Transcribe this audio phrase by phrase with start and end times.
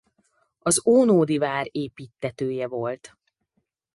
[0.59, 3.17] Az ónodi vár építtetője volt.